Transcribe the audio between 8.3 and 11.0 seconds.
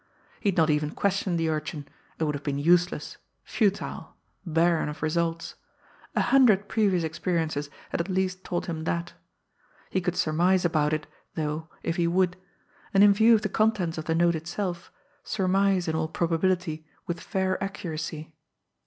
taught him that! He could surmise about